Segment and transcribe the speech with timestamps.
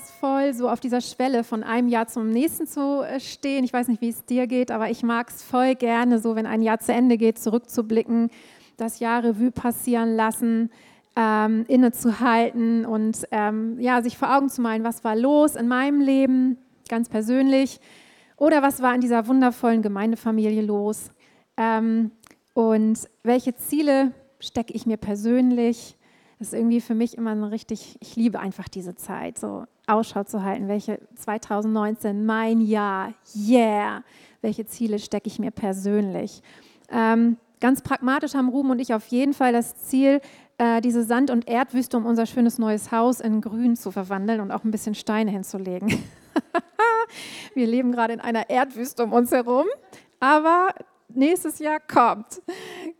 [0.00, 3.64] voll, so auf dieser Schwelle von einem Jahr zum nächsten zu äh, stehen.
[3.64, 6.46] Ich weiß nicht, wie es dir geht, aber ich mag es voll gerne, so wenn
[6.46, 8.30] ein Jahr zu Ende geht, zurückzublicken,
[8.76, 10.70] das Jahr Revue passieren lassen,
[11.16, 16.00] ähm, innezuhalten und ähm, ja, sich vor Augen zu malen, was war los in meinem
[16.00, 16.58] Leben,
[16.88, 17.80] ganz persönlich,
[18.36, 21.10] oder was war in dieser wundervollen Gemeindefamilie los
[21.56, 22.10] ähm,
[22.52, 25.95] und welche Ziele stecke ich mir persönlich
[26.38, 30.42] ist irgendwie für mich immer eine richtig, ich liebe einfach diese Zeit, so Ausschau zu
[30.42, 34.02] halten, welche 2019, mein Jahr, yeah,
[34.42, 36.42] welche Ziele stecke ich mir persönlich.
[36.90, 40.20] Ähm, ganz pragmatisch haben Ruben und ich auf jeden Fall das Ziel,
[40.58, 44.50] äh, diese Sand- und Erdwüste um unser schönes neues Haus in Grün zu verwandeln und
[44.50, 45.88] auch ein bisschen Steine hinzulegen.
[47.54, 49.66] Wir leben gerade in einer Erdwüste um uns herum,
[50.20, 50.74] aber
[51.08, 52.42] nächstes Jahr kommt.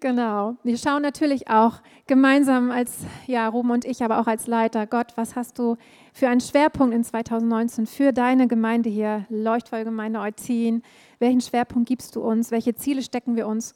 [0.01, 0.57] Genau.
[0.63, 5.13] Wir schauen natürlich auch gemeinsam als, ja, Ruben und ich, aber auch als Leiter, Gott,
[5.17, 5.77] was hast du
[6.13, 10.83] für einen Schwerpunkt in 2019 für deine Gemeinde hier, Leuchtfeuergemeinde Eutin?
[11.19, 12.51] Welchen Schwerpunkt gibst du uns?
[12.51, 13.75] Welche Ziele stecken wir uns?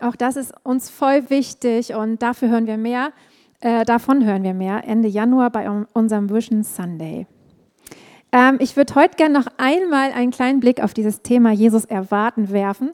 [0.00, 3.12] Auch das ist uns voll wichtig und dafür hören wir mehr.
[3.60, 7.26] Äh, davon hören wir mehr Ende Januar bei unserem Vision Sunday.
[8.32, 12.50] Ähm, ich würde heute gerne noch einmal einen kleinen Blick auf dieses Thema Jesus erwarten
[12.50, 12.92] werfen.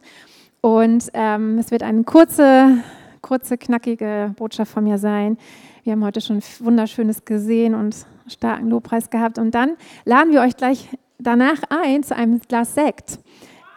[0.66, 2.78] Und ähm, es wird eine kurze,
[3.22, 5.38] kurze, knackige Botschaft von mir sein.
[5.84, 7.94] Wir haben heute schon Wunderschönes gesehen und
[8.26, 9.38] starken Lobpreis gehabt.
[9.38, 10.88] Und dann laden wir euch gleich
[11.20, 13.20] danach ein zu einem Glas Sekt.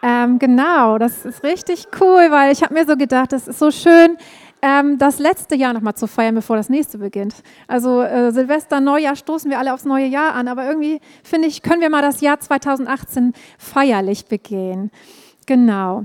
[0.02, 3.70] Ähm, genau, das ist richtig cool, weil ich habe mir so gedacht, das ist so
[3.70, 4.16] schön,
[4.60, 7.36] ähm, das letzte Jahr nochmal zu feiern, bevor das nächste beginnt.
[7.68, 11.62] Also äh, Silvester, Neujahr stoßen wir alle aufs neue Jahr an, aber irgendwie finde ich,
[11.62, 14.90] können wir mal das Jahr 2018 feierlich begehen.
[15.46, 16.04] Genau.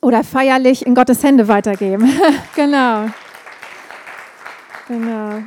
[0.00, 2.10] Oder feierlich in Gottes Hände weitergeben.
[2.56, 3.08] genau.
[4.88, 5.42] Genau.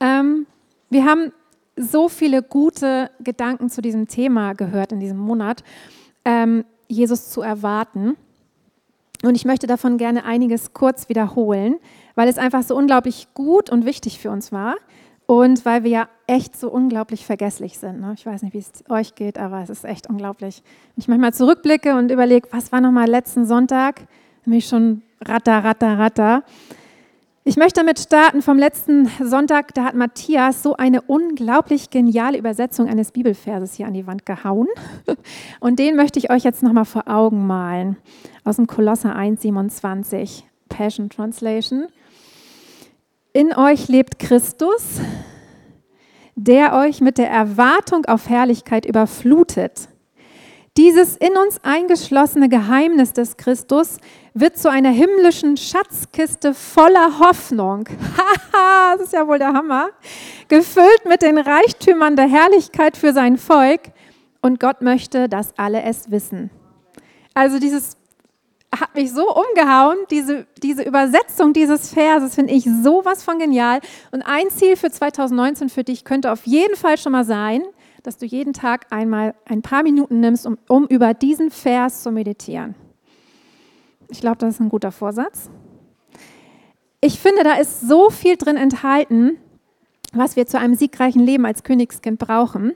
[0.00, 0.46] Ähm,
[0.90, 1.32] wir haben
[1.76, 5.62] so viele gute Gedanken zu diesem Thema gehört in diesem Monat,
[6.24, 8.16] ähm, Jesus zu erwarten.
[9.22, 11.76] Und ich möchte davon gerne einiges kurz wiederholen,
[12.14, 14.76] weil es einfach so unglaublich gut und wichtig für uns war.
[15.30, 18.00] Und weil wir ja echt so unglaublich vergesslich sind.
[18.00, 18.14] Ne?
[18.16, 20.62] Ich weiß nicht, wie es euch geht, aber es ist echt unglaublich.
[20.94, 24.06] Wenn ich manchmal zurückblicke und überlege, was war nochmal letzten Sonntag,
[24.46, 26.44] nämlich schon ratter, ratter, ratter.
[27.44, 29.74] Ich möchte damit starten vom letzten Sonntag.
[29.74, 34.68] Da hat Matthias so eine unglaublich geniale Übersetzung eines Bibelverses hier an die Wand gehauen.
[35.60, 37.98] Und den möchte ich euch jetzt nochmal vor Augen malen.
[38.44, 41.88] Aus dem Kolosser 1, 27, Passion Translation.
[43.32, 45.00] In euch lebt Christus,
[46.34, 49.88] der euch mit der Erwartung auf Herrlichkeit überflutet.
[50.78, 53.98] Dieses in uns eingeschlossene Geheimnis des Christus
[54.32, 57.88] wird zu einer himmlischen Schatzkiste voller Hoffnung.
[58.16, 59.90] Haha, das ist ja wohl der Hammer.
[60.46, 63.90] Gefüllt mit den Reichtümern der Herrlichkeit für sein Volk.
[64.40, 66.50] Und Gott möchte, dass alle es wissen.
[67.34, 67.97] Also dieses
[68.74, 73.80] hat mich so umgehauen, diese, diese Übersetzung dieses Verses finde ich sowas von genial.
[74.10, 77.62] Und ein Ziel für 2019 für dich könnte auf jeden Fall schon mal sein,
[78.02, 82.10] dass du jeden Tag einmal ein paar Minuten nimmst, um, um über diesen Vers zu
[82.10, 82.74] meditieren.
[84.08, 85.50] Ich glaube, das ist ein guter Vorsatz.
[87.00, 89.36] Ich finde, da ist so viel drin enthalten,
[90.12, 92.72] was wir zu einem siegreichen Leben als Königskind brauchen.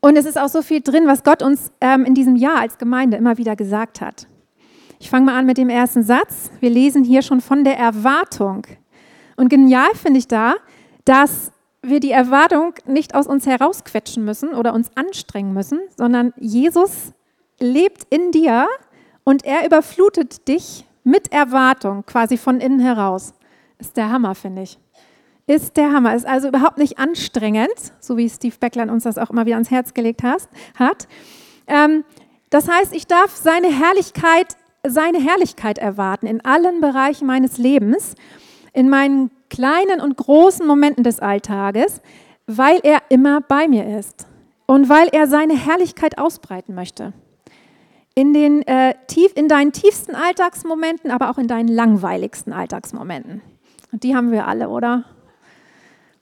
[0.00, 2.78] Und es ist auch so viel drin, was Gott uns ähm, in diesem Jahr als
[2.78, 4.26] Gemeinde immer wieder gesagt hat.
[5.02, 6.52] Ich fange mal an mit dem ersten Satz.
[6.60, 8.64] Wir lesen hier schon von der Erwartung.
[9.34, 10.54] Und genial finde ich da,
[11.04, 11.50] dass
[11.82, 17.12] wir die Erwartung nicht aus uns herausquetschen müssen oder uns anstrengen müssen, sondern Jesus
[17.58, 18.68] lebt in dir
[19.24, 23.34] und er überflutet dich mit Erwartung, quasi von innen heraus.
[23.80, 24.78] Ist der Hammer, finde ich.
[25.48, 26.14] Ist der Hammer.
[26.14, 29.72] Ist also überhaupt nicht anstrengend, so wie Steve Beckland uns das auch immer wieder ans
[29.72, 31.08] Herz gelegt hat.
[31.66, 32.04] Ähm,
[32.50, 34.56] das heißt, ich darf seine Herrlichkeit
[34.86, 38.14] seine Herrlichkeit erwarten in allen Bereichen meines Lebens,
[38.72, 42.00] in meinen kleinen und großen Momenten des Alltages,
[42.46, 44.26] weil er immer bei mir ist
[44.66, 47.12] und weil er seine Herrlichkeit ausbreiten möchte.
[48.14, 53.40] In, den, äh, tief, in deinen tiefsten Alltagsmomenten, aber auch in deinen langweiligsten Alltagsmomenten.
[53.90, 55.04] Und die haben wir alle, oder?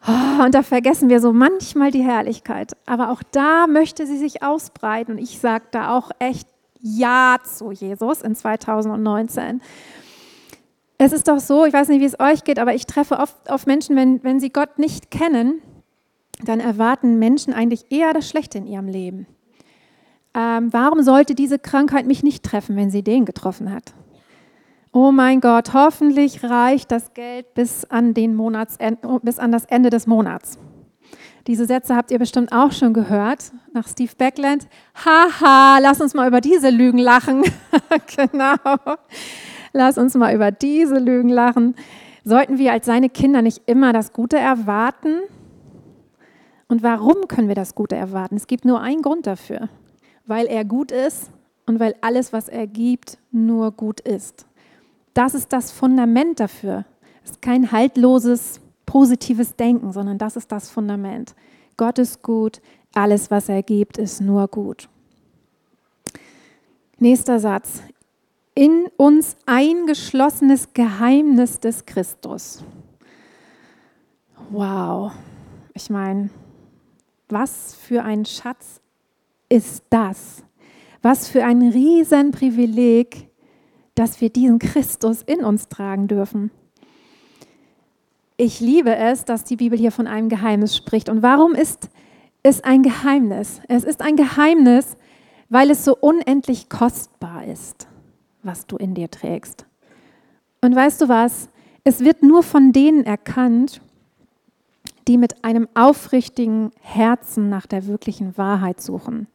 [0.07, 2.73] Oh, und da vergessen wir so manchmal die Herrlichkeit.
[2.87, 5.13] Aber auch da möchte sie sich ausbreiten.
[5.13, 6.49] Und ich sage da auch echt
[6.83, 9.61] ja zu Jesus in 2019.
[10.99, 13.51] Es ist doch so, ich weiß nicht, wie es euch geht, aber ich treffe oft
[13.51, 15.63] auf Menschen, wenn, wenn sie Gott nicht kennen,
[16.45, 19.27] dann erwarten Menschen eigentlich eher das Schlechte in ihrem Leben.
[20.35, 23.95] Ähm, warum sollte diese Krankheit mich nicht treffen, wenn sie den getroffen hat?
[24.93, 29.91] Oh mein Gott, hoffentlich reicht das Geld bis an, den Monatsend, bis an das Ende
[29.91, 30.59] des Monats.
[31.47, 34.69] Diese Sätze habt ihr bestimmt auch schon gehört nach Steve Backland.
[34.95, 37.43] Haha, lass uns mal über diese Lügen lachen.
[38.17, 38.57] genau.
[39.73, 41.75] Lass uns mal über diese Lügen lachen.
[42.25, 45.21] Sollten wir als seine Kinder nicht immer das Gute erwarten?
[46.69, 48.37] Und warum können wir das Gute erwarten?
[48.37, 49.69] Es gibt nur einen Grund dafür.
[50.27, 51.31] Weil er gut ist
[51.67, 54.47] und weil alles, was er gibt, nur gut ist.
[55.15, 56.85] Das ist das Fundament dafür.
[57.25, 58.61] Es ist kein haltloses,
[58.91, 61.37] positives Denken, sondern das ist das Fundament.
[61.77, 62.61] Gott ist gut,
[62.93, 64.89] alles, was er gibt, ist nur gut.
[66.99, 67.85] Nächster Satz
[68.57, 72.65] in uns eingeschlossenes Geheimnis des Christus.
[74.51, 75.13] Wow,
[75.73, 76.31] ich meine,
[77.29, 78.81] was für ein Schatz
[79.49, 80.43] ist das?
[81.01, 83.31] Was für ein Riesenprivileg,
[83.95, 86.51] dass wir diesen Christus in uns tragen dürfen.
[88.41, 91.09] Ich liebe es, dass die Bibel hier von einem Geheimnis spricht.
[91.09, 91.91] Und warum ist
[92.43, 93.61] es ein Geheimnis?
[93.69, 94.97] Es ist ein Geheimnis,
[95.51, 97.87] weil es so unendlich kostbar ist
[98.43, 99.67] was du in dir trägst.
[100.61, 101.49] Und weißt du was?
[101.85, 103.81] Es wird nur von denen erkannt,
[105.09, 109.27] die mit einem aufrichtigen Herzen nach der wirklichen Wahrheit suchen.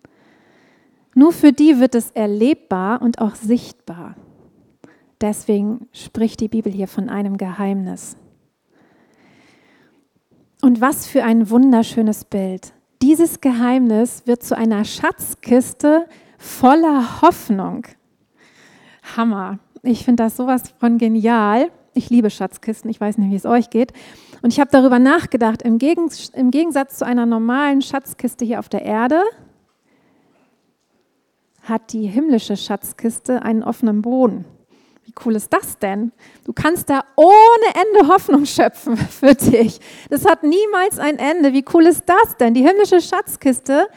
[1.15, 4.15] Nur für die wird es erlebbar und auch sichtbar.
[5.21, 8.17] Deswegen spricht die Bibel hier von einem Geheimnis.
[10.65, 12.73] Und was für ein wunderschönes Bild.
[13.03, 16.07] Dieses Geheimnis wird zu einer Schatzkiste
[16.39, 17.85] voller Hoffnung.
[19.15, 19.59] Hammer.
[19.83, 21.69] Ich finde das sowas von genial.
[21.93, 23.93] Ich liebe Schatzkisten, ich weiß nicht, wie es euch geht.
[24.41, 28.67] Und ich habe darüber nachgedacht, im, Gegens im Gegensatz zu einer normalen Schatzkiste hier auf
[28.67, 29.21] der Erde,
[31.61, 34.45] hat die himmlische Schatzkiste einen offenen Boden.
[35.23, 36.11] Cool ist das denn?
[36.43, 39.79] Du kannst da ohne Ende Hoffnung schöpfen für dich.
[40.09, 41.53] Das hat niemals ein Ende.
[41.53, 42.53] Wie cool ist das denn?
[42.53, 43.87] Die himmlische Schatzkiste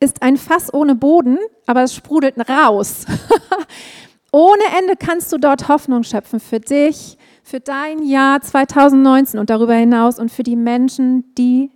[0.00, 3.04] ist ein Fass ohne Boden, aber es sprudelt raus.
[4.32, 9.74] Ohne Ende kannst du dort Hoffnung schöpfen für dich, für dein Jahr 2019 und darüber
[9.74, 11.72] hinaus und für die Menschen, die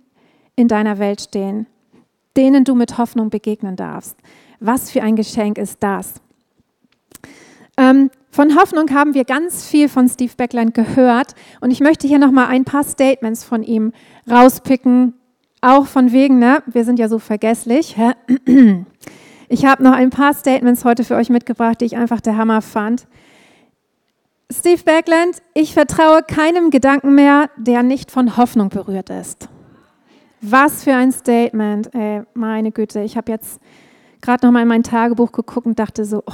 [0.55, 1.67] in deiner Welt stehen,
[2.37, 4.17] denen du mit Hoffnung begegnen darfst.
[4.61, 6.21] Was für ein Geschenk ist das?
[7.77, 12.19] Ähm, von Hoffnung haben wir ganz viel von Steve Beckland gehört und ich möchte hier
[12.19, 13.93] nochmal ein paar Statements von ihm
[14.29, 15.13] rauspicken,
[15.61, 17.95] auch von wegen, ne, wir sind ja so vergesslich.
[19.47, 22.63] Ich habe noch ein paar Statements heute für euch mitgebracht, die ich einfach der Hammer
[22.63, 23.05] fand.
[24.51, 29.47] Steve Backland, ich vertraue keinem Gedanken mehr, der nicht von Hoffnung berührt ist.
[30.41, 33.01] Was für ein Statement, ey, meine Güte.
[33.01, 33.59] Ich habe jetzt
[34.21, 36.33] gerade noch mal in mein Tagebuch geguckt und dachte so, oh,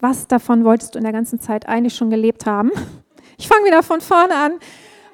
[0.00, 2.70] was davon wolltest du in der ganzen Zeit eigentlich schon gelebt haben?
[3.36, 4.52] Ich fange wieder von vorne an.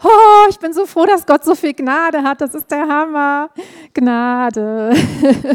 [0.02, 2.40] Oh, ich bin so froh, dass Gott so viel Gnade hat.
[2.40, 3.50] Das ist der Hammer.
[3.92, 4.94] Gnade.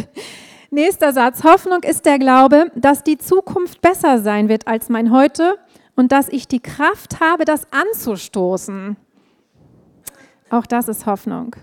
[0.72, 1.44] Nächster Satz.
[1.44, 5.58] Hoffnung ist der Glaube, dass die Zukunft besser sein wird als mein Heute
[5.96, 8.98] und dass ich die Kraft habe, das anzustoßen.
[10.50, 11.56] Auch das ist Hoffnung.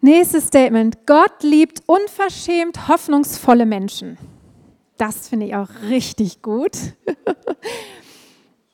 [0.00, 1.06] Nächstes Statement.
[1.06, 4.18] Gott liebt unverschämt hoffnungsvolle Menschen.
[5.02, 6.78] Das finde ich auch richtig gut.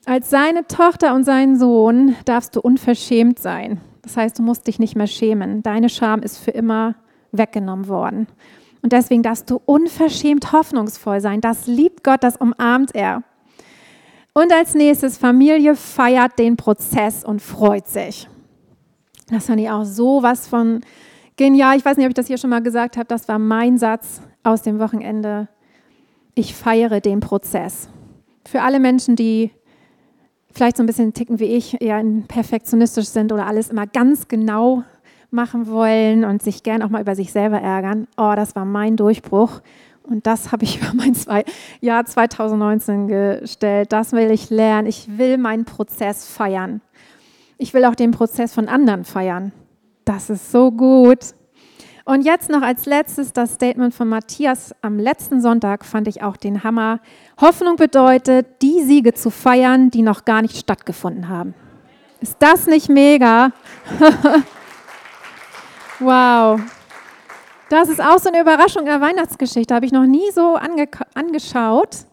[0.05, 3.81] Als seine Tochter und sein Sohn darfst du unverschämt sein.
[4.03, 5.63] Das heißt, du musst dich nicht mehr schämen.
[5.63, 6.97] Deine Scham ist für immer
[7.33, 8.27] weggenommen worden.
[8.83, 11.41] Und deswegen darfst du unverschämt hoffnungsvoll sein.
[11.41, 13.23] Das liebt Gott, das umarmt er.
[14.35, 18.29] Und als nächstes, Familie feiert den Prozess und freut sich.
[19.31, 20.83] Das fand ich auch so was von
[21.37, 21.79] genial.
[21.79, 23.07] Ich weiß nicht, ob ich das hier schon mal gesagt habe.
[23.07, 25.49] Das war mein Satz aus dem Wochenende.
[26.39, 27.89] Ich feiere den Prozess.
[28.47, 29.51] Für alle Menschen, die
[30.53, 34.85] vielleicht so ein bisschen ticken wie ich, eher perfektionistisch sind oder alles immer ganz genau
[35.33, 38.07] machen wollen und sich gern auch mal über sich selber ärgern.
[38.17, 39.63] Oh, das war mein Durchbruch.
[40.05, 41.45] Und das habe ich über mein zwei,
[41.81, 43.93] Jahr 2019 gestellt.
[43.93, 44.87] Das will ich lernen.
[44.87, 46.83] Ich will meinen Prozess feiern.
[47.57, 49.51] Ich will auch den Prozess von anderen feiern.
[50.05, 51.35] Das ist so gut.
[52.09, 56.39] Und jetzt noch als letztes das Statement von Matthias am letzten Sonntag fand ich auch
[56.39, 57.01] den Hammer.
[57.39, 61.53] Hoffnung bedeutet, die Siege zu feiern, die noch gar nicht stattgefunden haben.
[62.21, 63.53] Ist das nicht mega?
[66.01, 66.61] Wow.
[67.69, 69.75] Das ist auch so eine Überraschung in der Weihnachtsgeschichte.
[69.75, 72.07] Habe ich noch nie so ange angeschaut.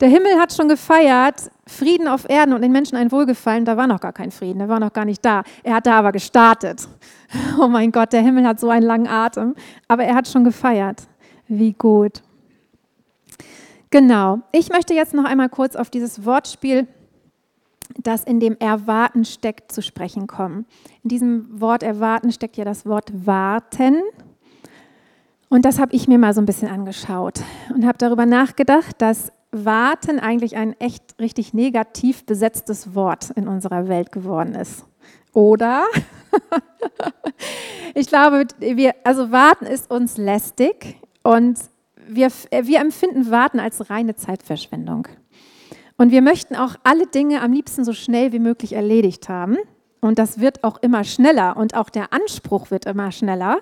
[0.00, 3.64] Der Himmel hat schon gefeiert, Frieden auf Erden und den Menschen ein Wohlgefallen.
[3.64, 5.42] Da war noch gar kein Frieden, der war noch gar nicht da.
[5.64, 6.88] Er hat da aber gestartet.
[7.60, 9.54] Oh mein Gott, der Himmel hat so einen langen Atem.
[9.88, 11.02] Aber er hat schon gefeiert.
[11.48, 12.22] Wie gut.
[13.90, 14.40] Genau.
[14.52, 16.86] Ich möchte jetzt noch einmal kurz auf dieses Wortspiel
[17.98, 20.66] das in dem Erwarten steckt, zu sprechen kommen.
[21.02, 24.02] In diesem Wort Erwarten steckt ja das Wort Warten.
[25.48, 27.40] Und das habe ich mir mal so ein bisschen angeschaut
[27.74, 33.88] und habe darüber nachgedacht, dass Warten eigentlich ein echt richtig negativ besetztes Wort in unserer
[33.88, 34.84] Welt geworden ist.
[35.32, 35.84] Oder?
[37.94, 41.58] ich glaube, wir, also Warten ist uns lästig und
[42.06, 42.28] wir,
[42.62, 45.08] wir empfinden Warten als reine Zeitverschwendung.
[45.96, 49.58] Und wir möchten auch alle Dinge am liebsten so schnell wie möglich erledigt haben.
[50.00, 53.58] Und das wird auch immer schneller und auch der Anspruch wird immer schneller.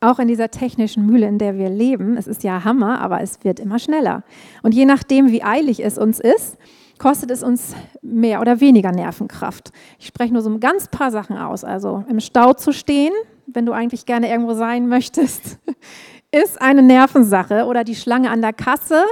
[0.00, 2.16] Auch in dieser technischen Mühle, in der wir leben.
[2.16, 4.22] Es ist ja Hammer, aber es wird immer schneller.
[4.62, 6.56] Und je nachdem, wie eilig es uns ist,
[7.00, 9.72] kostet es uns mehr oder weniger Nervenkraft.
[9.98, 11.64] Ich spreche nur so ein ganz paar Sachen aus.
[11.64, 13.12] Also im Stau zu stehen,
[13.46, 15.58] wenn du eigentlich gerne irgendwo sein möchtest,
[16.30, 17.64] ist eine Nervensache.
[17.64, 19.04] Oder die Schlange an der Kasse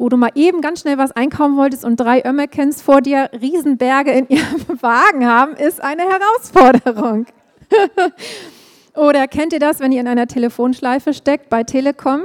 [0.00, 4.10] wo du mal eben ganz schnell was einkaufen wolltest und drei Ömmekens vor dir Riesenberge
[4.12, 7.26] in ihrem Wagen haben, ist eine Herausforderung.
[8.96, 12.22] Oder kennt ihr das, wenn ihr in einer Telefonschleife steckt bei Telekom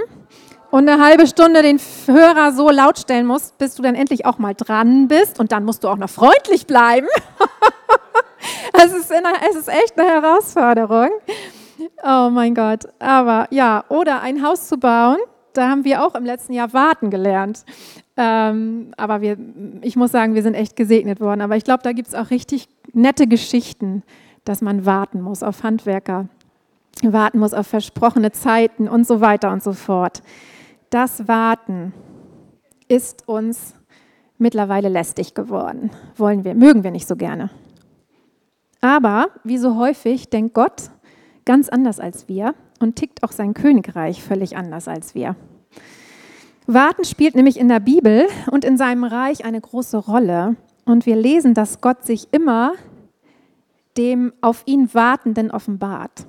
[0.71, 4.37] und eine halbe Stunde den Hörer so laut stellen musst, bis du dann endlich auch
[4.37, 7.07] mal dran bist und dann musst du auch noch freundlich bleiben?
[8.73, 11.09] es, ist ist echt eine Herausforderung.
[12.03, 12.83] Oh mein Gott.
[12.99, 15.17] Aber ja, oder ein Haus zu bauen
[15.57, 17.65] da haben wir auch im letzten Jahr warten gelernt.
[18.17, 19.37] Ähm, aber wir,
[19.81, 21.41] ich muss sagen, wir sind echt gesegnet worden.
[21.41, 24.03] Aber ich glaube, da gibt es auch richtig nette Geschichten,
[24.43, 26.27] dass man warten muss auf Handwerker,
[27.01, 30.21] warten muss auf versprochene Zeiten und so weiter und so fort.
[30.89, 31.93] Das Warten
[32.87, 33.75] ist uns
[34.37, 35.91] mittlerweile lästig geworden.
[36.15, 37.49] Wollen wir, mögen wir nicht so gerne.
[38.81, 40.91] Aber wie so häufig denkt Gott
[41.45, 45.35] ganz anders als wir und tickt auch sein Königreich völlig anders als wir.
[46.67, 50.55] Warten spielt nämlich in der Bibel und in seinem Reich eine große Rolle.
[50.85, 52.73] Und wir lesen, dass Gott sich immer
[53.97, 56.25] dem auf ihn Wartenden offenbart.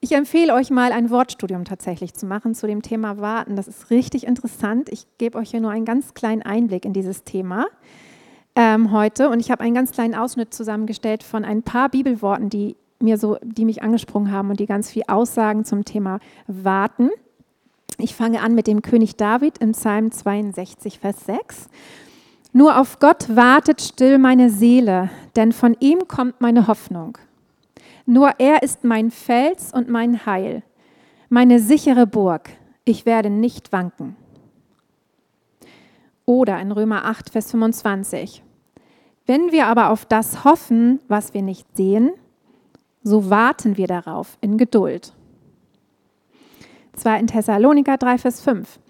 [0.00, 3.56] Ich empfehle euch mal ein Wortstudium tatsächlich zu machen zu dem Thema Warten.
[3.56, 4.88] Das ist richtig interessant.
[4.90, 7.66] Ich gebe euch hier nur einen ganz kleinen Einblick in dieses Thema
[8.54, 9.28] ähm, heute.
[9.28, 13.38] Und ich habe einen ganz kleinen Ausschnitt zusammengestellt von ein paar Bibelworten, die mir so,
[13.42, 17.10] die mich angesprungen haben und die ganz viel aussagen zum Thema Warten.
[17.98, 21.68] Ich fange an mit dem König David im Psalm 62, Vers 6.
[22.52, 27.18] Nur auf Gott wartet still meine Seele, denn von ihm kommt meine Hoffnung.
[28.10, 30.62] Nur er ist mein Fels und mein Heil,
[31.28, 32.48] meine sichere Burg.
[32.86, 34.16] Ich werde nicht wanken.
[36.24, 38.42] Oder in Römer 8, Vers 25.
[39.26, 42.12] Wenn wir aber auf das hoffen, was wir nicht sehen,
[43.02, 45.12] so warten wir darauf in Geduld.
[46.94, 48.80] Zwar in Thessaloniker 3, Vers 5.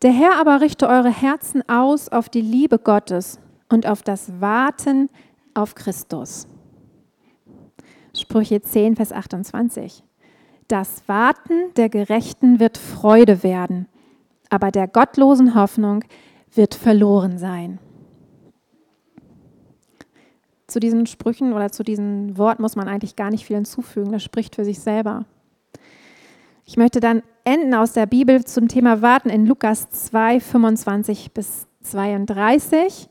[0.00, 5.10] Der Herr aber richte eure Herzen aus auf die Liebe Gottes und auf das Warten
[5.52, 6.48] auf Christus.
[8.16, 10.02] Sprüche 10, Vers 28.
[10.68, 13.86] Das Warten der Gerechten wird Freude werden,
[14.50, 16.04] aber der gottlosen Hoffnung
[16.54, 17.78] wird verloren sein
[20.74, 24.10] zu diesen Sprüchen oder zu diesem Wort muss man eigentlich gar nicht viel hinzufügen.
[24.10, 25.24] Das spricht für sich selber.
[26.64, 31.68] Ich möchte dann enden aus der Bibel zum Thema Warten in Lukas 2, 25 bis
[31.82, 33.08] 32,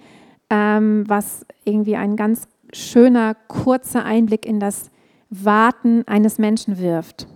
[0.49, 4.91] ähm, was irgendwie ein ganz schöner, kurzer Einblick in das
[5.29, 7.27] Warten eines Menschen wirft.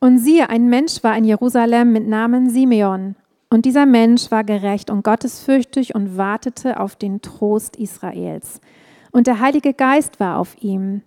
[0.00, 3.16] Und siehe, ein Mensch war in Jerusalem mit Namen Simeon.
[3.50, 8.60] Und dieser Mensch war gerecht und gottesfürchtig und wartete auf den Trost Israels.
[9.12, 11.02] Und der Heilige Geist war auf ihm.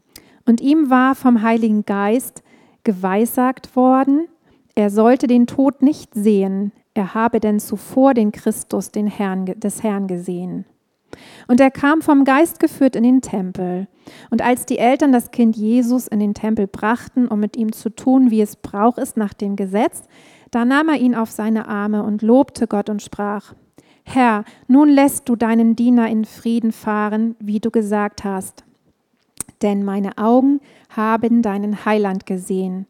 [0.45, 2.43] Und ihm war vom Heiligen Geist
[2.83, 4.27] geweissagt worden,
[4.75, 9.83] er sollte den Tod nicht sehen, er habe denn zuvor den Christus den Herrn, des
[9.83, 10.65] Herrn gesehen.
[11.47, 13.87] Und er kam vom Geist geführt in den Tempel.
[14.29, 17.89] Und als die Eltern das Kind Jesus in den Tempel brachten, um mit ihm zu
[17.89, 20.03] tun, wie es Brauch ist nach dem Gesetz,
[20.51, 23.53] da nahm er ihn auf seine Arme und lobte Gott und sprach,
[24.03, 28.63] Herr, nun lässt du deinen Diener in Frieden fahren, wie du gesagt hast.
[29.61, 32.85] Denn meine Augen haben deinen Heiland gesehen.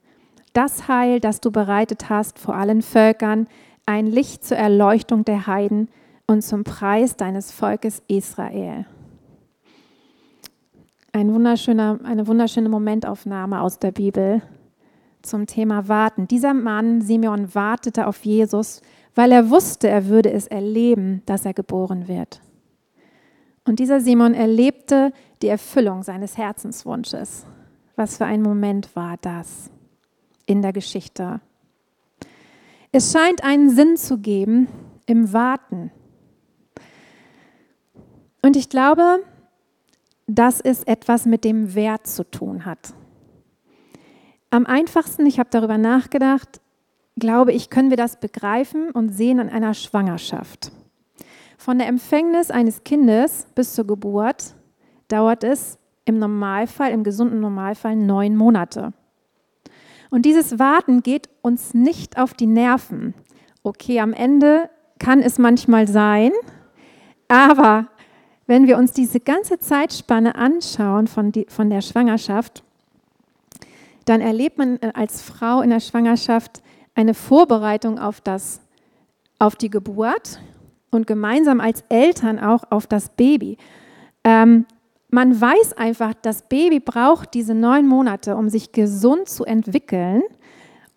[0.53, 3.47] Das Heil, das du bereitet hast vor allen Völkern,
[3.85, 5.87] ein Licht zur Erleuchtung der Heiden
[6.27, 8.85] und zum Preis deines Volkes Israel.
[11.11, 14.41] Ein wunderschöner, eine wunderschöne Momentaufnahme aus der Bibel
[15.21, 16.27] zum Thema Warten.
[16.27, 18.81] Dieser Mann, Simeon, wartete auf Jesus,
[19.15, 22.41] weil er wusste, er würde es erleben, dass er geboren wird.
[23.65, 27.45] Und dieser Simon erlebte die Erfüllung seines Herzenswunsches.
[27.95, 29.69] Was für ein Moment war das
[30.45, 31.39] in der Geschichte?
[32.91, 34.67] Es scheint einen Sinn zu geben
[35.05, 35.91] im Warten.
[38.43, 39.23] Und ich glaube,
[40.27, 42.93] dass es etwas mit dem Wert zu tun hat.
[44.49, 46.61] Am einfachsten, ich habe darüber nachgedacht,
[47.15, 50.71] glaube ich, können wir das begreifen und sehen an einer Schwangerschaft.
[51.57, 54.55] Von der Empfängnis eines Kindes bis zur Geburt
[55.07, 58.91] dauert es im Normalfall, im gesunden Normalfall, neun Monate.
[60.09, 63.13] Und dieses Warten geht uns nicht auf die Nerven.
[63.63, 64.69] Okay, am Ende
[64.99, 66.31] kann es manchmal sein,
[67.27, 67.87] aber
[68.45, 72.63] wenn wir uns diese ganze Zeitspanne anschauen von, die, von der Schwangerschaft,
[74.05, 76.61] dann erlebt man äh, als Frau in der Schwangerschaft
[76.95, 78.59] eine Vorbereitung auf, das,
[79.39, 80.39] auf die Geburt
[80.91, 83.57] und gemeinsam als Eltern auch auf das Baby.
[84.23, 84.65] Ähm,
[85.09, 90.23] man weiß einfach, das Baby braucht diese neun Monate, um sich gesund zu entwickeln.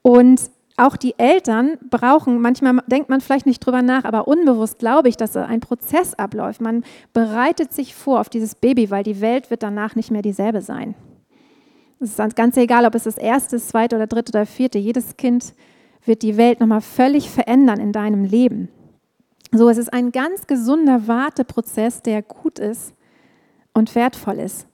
[0.03, 5.09] Und auch die Eltern brauchen, manchmal denkt man vielleicht nicht drüber nach, aber unbewusst glaube
[5.09, 6.61] ich, dass ein Prozess abläuft.
[6.61, 10.61] Man bereitet sich vor auf dieses Baby, weil die Welt wird danach nicht mehr dieselbe
[10.61, 10.95] sein.
[11.99, 14.79] Es ist ganz egal, ob es das erste, zweite oder dritte oder vierte.
[14.79, 15.55] Jedes Kind
[16.05, 18.69] wird die Welt nochmal völlig verändern in deinem Leben.
[19.53, 22.95] So, es ist ein ganz gesunder Warteprozess, der gut ist
[23.73, 24.67] und wertvoll ist.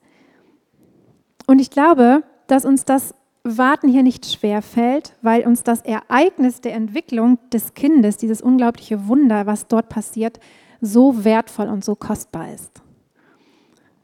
[1.47, 6.61] Und ich glaube, dass uns das Warten hier nicht schwer fällt, weil uns das Ereignis
[6.61, 10.39] der Entwicklung des Kindes, dieses unglaubliche Wunder, was dort passiert,
[10.79, 12.81] so wertvoll und so kostbar ist.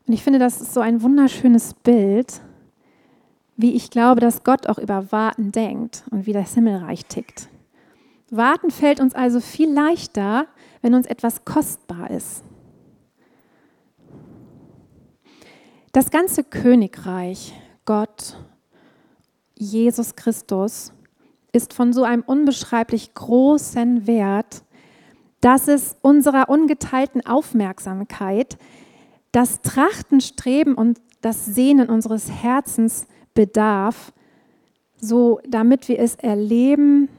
[0.06, 2.42] Und ich finde, das ist so ein wunderschönes Bild,
[3.56, 7.48] wie ich glaube, dass Gott auch über Warten denkt und wie das Himmelreich tickt.
[8.32, 10.48] Warten fällt uns also viel leichter,
[10.82, 12.44] wenn uns etwas kostbar ist.
[15.94, 17.54] Das ganze Königreich,
[17.86, 18.38] Gott,
[19.60, 20.94] Jesus Christus,
[21.52, 24.64] ist von so einem unbeschreiblich großen Wert,
[25.42, 28.58] dass es unserer ungeteilten Aufmerksamkeit,
[29.32, 34.14] das Trachten, Streben und das Sehnen unseres Herzens bedarf,
[34.98, 37.10] so damit wir es erleben,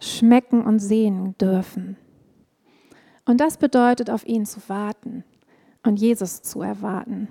[0.00, 1.96] schmecken und sehen dürfen.
[3.24, 5.24] Und das bedeutet, auf ihn zu warten
[5.84, 7.28] und Jesus zu erwarten.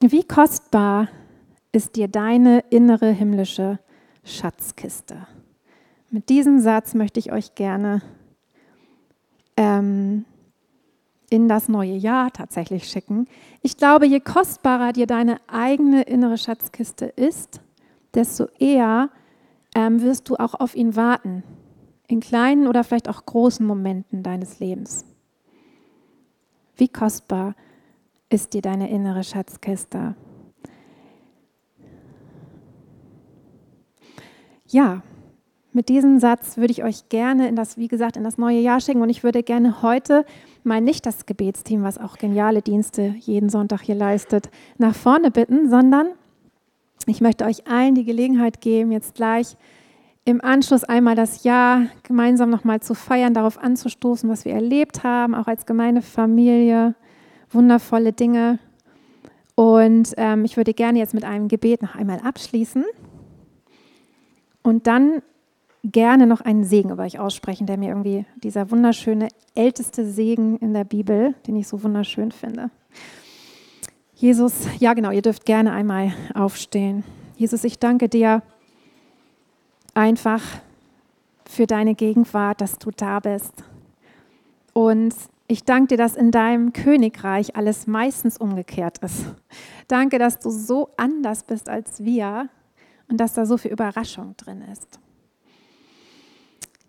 [0.00, 1.08] Wie kostbar
[1.76, 3.78] ist dir deine innere himmlische
[4.24, 5.26] Schatzkiste?
[6.10, 8.00] Mit diesem Satz möchte ich euch gerne
[9.58, 10.24] ähm,
[11.28, 13.26] in das neue Jahr tatsächlich schicken.
[13.60, 17.60] Ich glaube, je kostbarer dir deine eigene innere Schatzkiste ist,
[18.14, 19.10] desto eher
[19.74, 21.42] ähm, wirst du auch auf ihn warten,
[22.08, 25.04] in kleinen oder vielleicht auch großen Momenten deines Lebens.
[26.76, 27.66] Wie kostbar ist
[28.28, 30.14] ist dir deine innere Schatzkiste.
[34.76, 35.00] Ja,
[35.72, 38.78] mit diesem Satz würde ich euch gerne in das, wie gesagt, in das neue Jahr
[38.78, 40.26] schicken und ich würde gerne heute
[40.64, 45.70] mal nicht das Gebetsteam, was auch geniale Dienste jeden Sonntag hier leistet, nach vorne bitten,
[45.70, 46.08] sondern
[47.06, 49.56] ich möchte euch allen die Gelegenheit geben, jetzt gleich
[50.26, 55.34] im Anschluss einmal das Jahr gemeinsam nochmal zu feiern, darauf anzustoßen, was wir erlebt haben,
[55.34, 56.94] auch als Gemeindefamilie
[57.48, 58.58] wundervolle Dinge.
[59.54, 62.84] Und ähm, ich würde gerne jetzt mit einem Gebet noch einmal abschließen
[64.66, 65.22] und dann
[65.84, 70.74] gerne noch einen Segen über euch aussprechen, der mir irgendwie dieser wunderschöne älteste Segen in
[70.74, 72.70] der Bibel, den ich so wunderschön finde.
[74.12, 77.04] Jesus, ja genau, ihr dürft gerne einmal aufstehen.
[77.36, 78.42] Jesus, ich danke dir
[79.94, 80.42] einfach
[81.48, 83.62] für deine Gegenwart, dass du da bist.
[84.72, 85.14] Und
[85.46, 89.26] ich danke dir, dass in deinem Königreich alles meistens umgekehrt ist.
[89.86, 92.48] Danke, dass du so anders bist als wir
[93.08, 94.98] und dass da so viel Überraschung drin ist.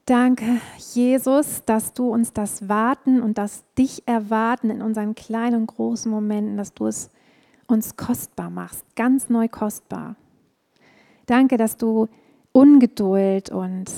[0.05, 0.61] Danke,
[0.93, 6.09] Jesus, dass du uns das Warten und das Dich erwarten in unseren kleinen und großen
[6.09, 7.09] Momenten, dass du es
[7.67, 10.15] uns kostbar machst, ganz neu kostbar.
[11.25, 12.07] Danke, dass du
[12.53, 13.91] Ungeduld und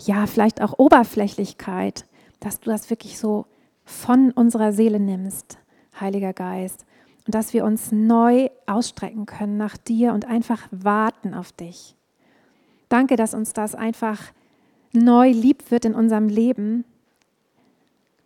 [0.00, 2.04] ja, vielleicht auch Oberflächlichkeit
[2.40, 3.46] dass du das wirklich so
[3.84, 5.58] von unserer Seele nimmst,
[5.98, 6.84] Heiliger Geist,
[7.28, 11.94] und dass wir uns neu ausstrecken können nach dir und einfach warten auf dich.
[12.88, 14.18] Danke, dass uns das einfach
[14.94, 16.86] neu lieb wird in unserem Leben.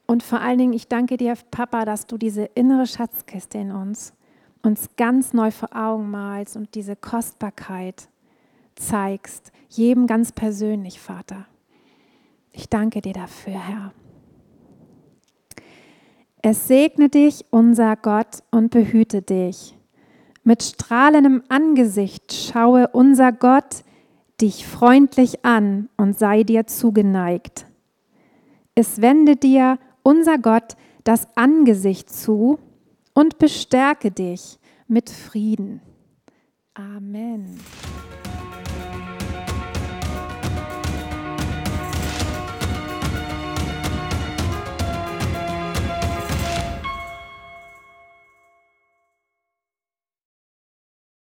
[0.06, 4.12] Und vor allen Dingen, ich danke dir, Papa, dass du diese innere Schatzkiste in uns
[4.62, 8.08] uns ganz neu vor Augen malst und diese Kostbarkeit
[8.76, 11.46] zeigst, jedem ganz persönlich, Vater.
[12.52, 13.92] Ich danke dir dafür, Herr.
[16.42, 19.78] Es segne dich, unser Gott, und behüte dich.
[20.42, 23.84] Mit strahlendem Angesicht schaue unser Gott
[24.40, 27.66] dich freundlich an und sei dir zugeneigt.
[28.74, 32.58] Es wende dir, unser Gott, das Angesicht zu
[33.14, 35.80] und bestärke dich mit Frieden.
[36.74, 37.60] Amen.